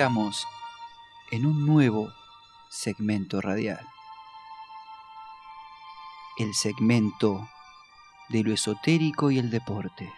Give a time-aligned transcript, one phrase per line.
[0.00, 0.48] estamos
[1.30, 2.10] en un nuevo
[2.70, 3.86] segmento radial.
[6.38, 7.46] El segmento
[8.30, 10.10] de lo esotérico y el deporte.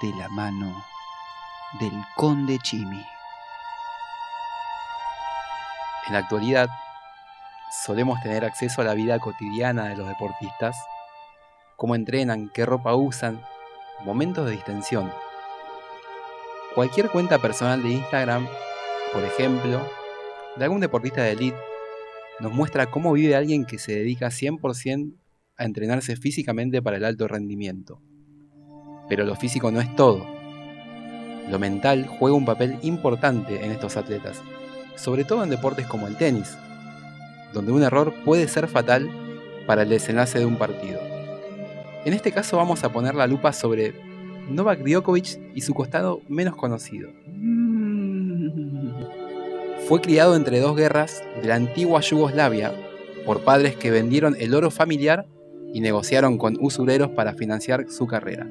[0.00, 0.82] De la mano
[1.78, 3.04] del conde Chimi.
[6.06, 6.70] En la actualidad,
[7.84, 10.74] solemos tener acceso a la vida cotidiana de los deportistas,
[11.76, 13.44] cómo entrenan, qué ropa usan,
[14.06, 15.25] momentos de distensión.
[16.76, 18.46] Cualquier cuenta personal de Instagram,
[19.14, 19.80] por ejemplo,
[20.56, 21.56] de algún deportista de elite,
[22.38, 25.14] nos muestra cómo vive alguien que se dedica 100%
[25.56, 28.02] a entrenarse físicamente para el alto rendimiento.
[29.08, 30.26] Pero lo físico no es todo.
[31.48, 34.42] Lo mental juega un papel importante en estos atletas,
[34.96, 36.58] sobre todo en deportes como el tenis,
[37.54, 39.08] donde un error puede ser fatal
[39.66, 41.00] para el desenlace de un partido.
[42.04, 43.94] En este caso vamos a poner la lupa sobre
[44.48, 47.10] Novak Djokovic y su costado menos conocido.
[49.88, 52.72] Fue criado entre dos guerras de la antigua Yugoslavia
[53.24, 55.26] por padres que vendieron el oro familiar
[55.72, 58.48] y negociaron con usureros para financiar su carrera.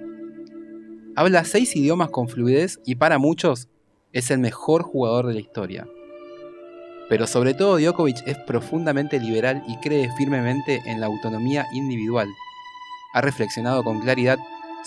[1.16, 3.70] Habla seis idiomas con fluidez y para muchos
[4.12, 5.88] es el mejor jugador de la historia.
[7.10, 12.28] Pero sobre todo Djokovic es profundamente liberal y cree firmemente en la autonomía individual.
[13.14, 14.38] Ha reflexionado con claridad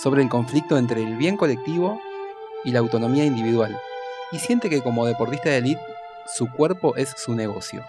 [0.00, 2.00] sobre el conflicto entre el bien colectivo
[2.64, 3.76] y la autonomía individual,
[4.32, 5.80] y siente que como deportista de élite,
[6.36, 7.82] su cuerpo es su negocio.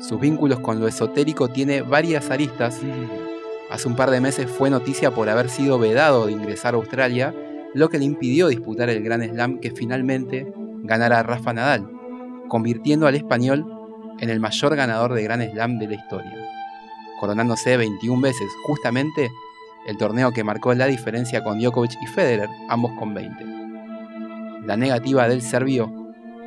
[0.00, 2.80] Sus vínculos con lo esotérico tiene varias aristas.
[3.70, 7.34] Hace un par de meses fue noticia por haber sido vedado de ingresar a Australia,
[7.74, 11.88] lo que le impidió disputar el Gran Slam que finalmente ganara Rafa Nadal
[12.52, 13.64] convirtiendo al español
[14.18, 16.30] en el mayor ganador de Gran Slam de la historia,
[17.18, 19.30] coronándose 21 veces, justamente
[19.86, 23.44] el torneo que marcó la diferencia con Djokovic y Federer, ambos con 20.
[24.64, 25.92] La negativa del serbio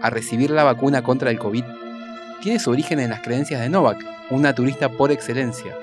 [0.01, 1.63] a recibir la vacuna contra el COVID
[2.41, 5.75] tiene su origen en las creencias de Novak, un naturista por excelencia.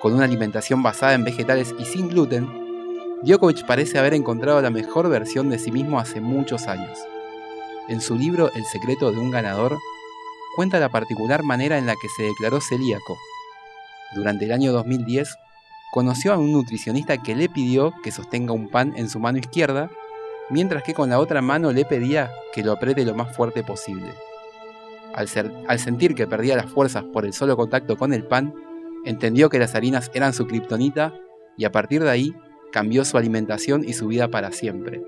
[0.00, 2.48] Con una alimentación basada en vegetales y sin gluten,
[3.22, 6.98] Djokovic parece haber encontrado la mejor versión de sí mismo hace muchos años.
[7.88, 9.78] En su libro El secreto de un ganador,
[10.56, 13.18] cuenta la particular manera en la que se declaró celíaco.
[14.14, 15.36] Durante el año 2010,
[15.94, 19.90] conoció a un nutricionista que le pidió que sostenga un pan en su mano izquierda,
[20.50, 24.12] mientras que con la otra mano le pedía que lo apriete lo más fuerte posible.
[25.14, 25.28] Al,
[25.78, 28.52] sentir que perdía las fuerzas por el solo contacto con el pan,
[29.04, 31.14] entendió que las harinas eran su kriptonita
[31.56, 32.34] y a partir de ahí
[32.72, 35.00] cambió su alimentación y su vida para siempre.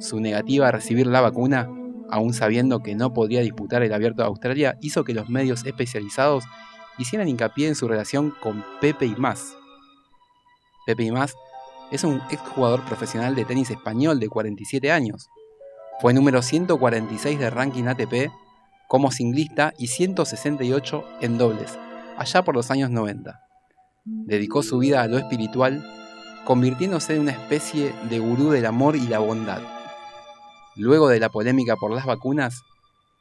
[0.00, 1.70] Su negativa a recibir la vacuna,
[2.10, 6.44] aún sabiendo que no podía disputar el abierto de Australia, hizo que los medios especializados
[6.98, 9.56] hicieran hincapié en su relación con Pepe y Más.
[10.86, 11.34] Pepe Más
[11.90, 15.28] es un exjugador profesional de tenis español de 47 años.
[16.00, 18.30] Fue número 146 de ranking ATP
[18.88, 21.78] como singlista y 168 en dobles,
[22.16, 23.40] allá por los años 90.
[24.04, 25.86] Dedicó su vida a lo espiritual,
[26.44, 29.62] convirtiéndose en una especie de gurú del amor y la bondad
[30.76, 32.62] luego de la polémica por las vacunas,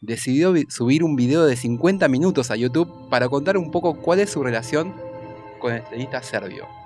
[0.02, 4.32] decidió subir un video de 50 minutos a YouTube para contar un poco cuál es
[4.32, 4.94] su relación
[5.60, 6.81] con el tenista serbio.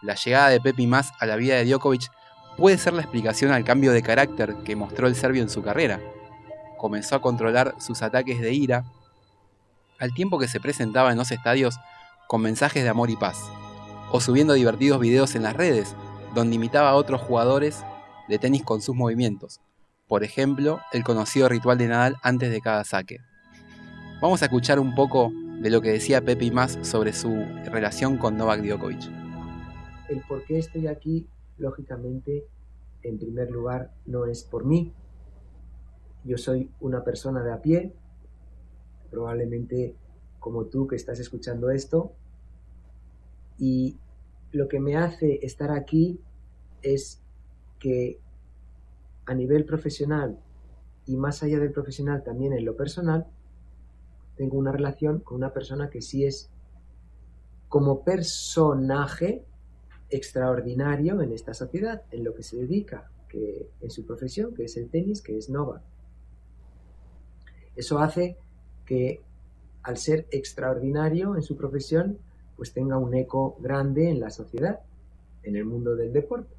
[0.00, 2.10] La llegada de Pepi Más a la vida de Djokovic
[2.56, 6.00] puede ser la explicación al cambio de carácter que mostró el serbio en su carrera.
[6.76, 8.84] Comenzó a controlar sus ataques de ira,
[9.98, 11.78] al tiempo que se presentaba en los estadios
[12.28, 13.38] con mensajes de amor y paz,
[14.12, 15.94] o subiendo divertidos videos en las redes,
[16.34, 17.84] donde imitaba a otros jugadores
[18.28, 19.60] de tenis con sus movimientos,
[20.06, 23.18] por ejemplo, el conocido ritual de Nadal antes de cada saque.
[24.20, 28.36] Vamos a escuchar un poco de lo que decía Pepe más sobre su relación con
[28.36, 29.17] Novak Djokovic.
[30.08, 31.28] El por qué estoy aquí,
[31.58, 32.46] lógicamente,
[33.02, 34.92] en primer lugar, no es por mí.
[36.24, 37.94] Yo soy una persona de a pie,
[39.10, 39.96] probablemente
[40.38, 42.12] como tú que estás escuchando esto,
[43.58, 43.98] y
[44.52, 46.20] lo que me hace estar aquí
[46.82, 47.22] es
[47.78, 48.20] que
[49.26, 50.38] a nivel profesional
[51.06, 53.26] y más allá del profesional también en lo personal,
[54.36, 56.50] tengo una relación con una persona que sí es
[57.68, 59.44] como personaje
[60.10, 64.76] extraordinario en esta sociedad, en lo que se dedica, que en su profesión, que es
[64.76, 65.82] el tenis, que es Nova.
[67.76, 68.36] Eso hace
[68.86, 69.20] que
[69.82, 72.18] al ser extraordinario en su profesión,
[72.56, 74.80] pues tenga un eco grande en la sociedad,
[75.42, 76.58] en el mundo del deporte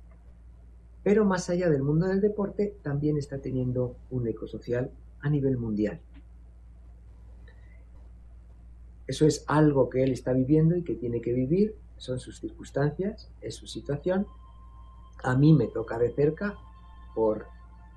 [1.03, 4.91] pero más allá del mundo del deporte también está teniendo un eco social
[5.21, 5.99] a nivel mundial.
[9.09, 13.27] Eso es algo que él está viviendo y que tiene que vivir, son sus circunstancias,
[13.41, 14.27] es su situación.
[15.23, 16.55] A mí me toca de cerca
[17.15, 17.47] por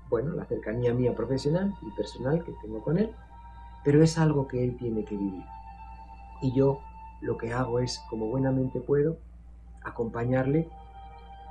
[0.09, 3.11] bueno, la cercanía mía profesional y personal que tengo con él,
[3.83, 5.45] pero es algo que él tiene que vivir.
[6.41, 6.81] Y yo
[7.21, 9.19] lo que hago es, como buenamente puedo,
[9.83, 10.67] acompañarle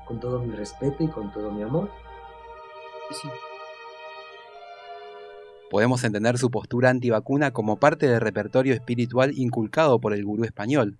[0.08, 1.88] con todo mi respeto y con todo mi amor.
[3.12, 3.28] Sí.
[5.72, 10.98] Podemos entender su postura antivacuna como parte del repertorio espiritual inculcado por el gurú español.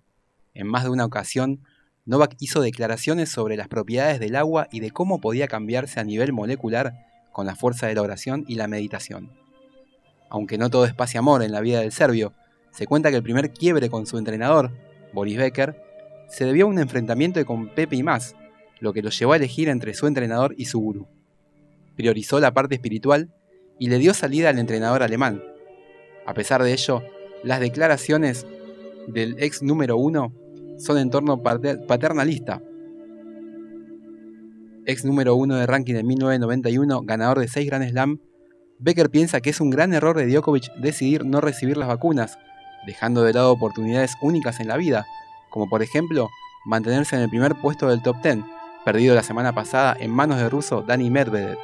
[0.55, 1.61] En más de una ocasión,
[2.07, 6.33] Novak hizo declaraciones sobre las propiedades del agua y de cómo podía cambiarse a nivel
[6.33, 6.95] molecular
[7.33, 9.31] con la fuerza de la oración y la meditación.
[10.31, 12.33] Aunque no todo es paz y amor en la vida del serbio,
[12.71, 14.71] se cuenta que el primer quiebre con su entrenador,
[15.13, 15.77] Boris Becker,
[16.31, 18.37] se debió a un enfrentamiento con Pepe y más,
[18.81, 21.09] lo que lo llevó a elegir entre su entrenador y su gurú.
[21.95, 23.35] Priorizó la parte espiritual
[23.79, 25.43] y le dio salida al entrenador alemán.
[26.27, 27.03] A pesar de ello,
[27.43, 28.47] las declaraciones
[29.09, 30.33] del ex número uno
[30.79, 32.63] son en torno paternalista.
[34.87, 38.21] Ex número uno de ranking en 1991, ganador de 6 Grand Slam,
[38.79, 42.37] Becker piensa que es un gran error de Djokovic decidir no recibir las vacunas,
[42.85, 45.07] dejando de lado oportunidades únicas en la vida,
[45.51, 46.29] como por ejemplo
[46.65, 48.39] mantenerse en el primer puesto del top 10,
[48.85, 51.59] perdido la semana pasada en manos del ruso Dani Medvedev.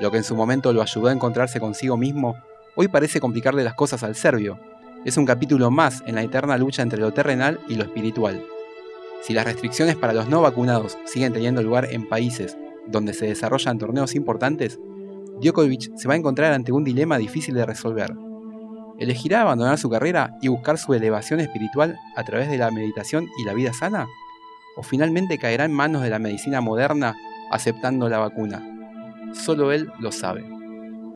[0.00, 2.36] Lo que en su momento lo ayudó a encontrarse consigo mismo,
[2.74, 4.58] hoy parece complicarle las cosas al serbio.
[5.04, 8.44] Es un capítulo más en la eterna lucha entre lo terrenal y lo espiritual.
[9.22, 13.78] Si las restricciones para los no vacunados siguen teniendo lugar en países donde se desarrollan
[13.78, 14.80] torneos importantes,
[15.40, 18.14] Djokovic se va a encontrar ante un dilema difícil de resolver.
[18.98, 23.44] ¿Elegirá abandonar su carrera y buscar su elevación espiritual a través de la meditación y
[23.44, 24.06] la vida sana?
[24.76, 27.16] ¿O finalmente caerá en manos de la medicina moderna
[27.50, 28.73] aceptando la vacuna?
[29.34, 30.53] Solo él lo sabe.